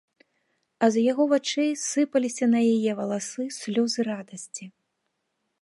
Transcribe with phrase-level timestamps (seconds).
[0.85, 4.65] А з яго вачэй сыпаліся на яе валасы слёзы радасці.